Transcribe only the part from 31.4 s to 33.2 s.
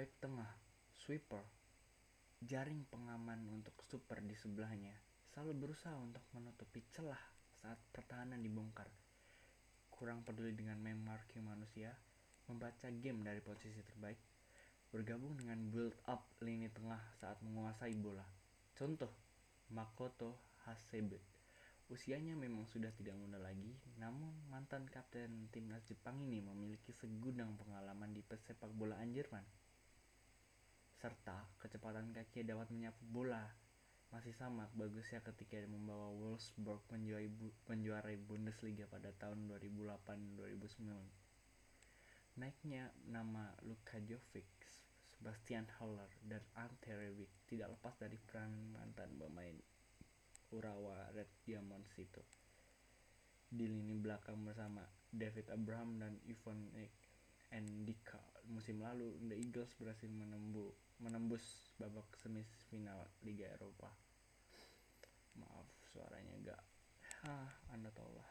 kecepatan kaki dapat menyapu